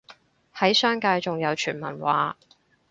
[0.55, 2.35] 喺商界仲有傳聞話